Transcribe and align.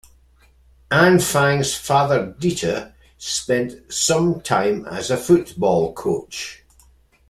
Anfang's 0.89 1.75
father 1.75 2.33
Dieter 2.39 2.93
spent 3.19 3.93
some 3.93 4.41
time 4.41 4.83
as 4.87 5.11
a 5.11 5.15
football 5.15 5.93
coach. 5.93 6.63